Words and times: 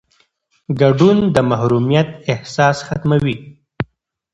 ګډون 0.81 1.17
د 1.35 1.37
محرومیت 1.49 2.09
احساس 2.31 2.77
ختموي 2.87 3.35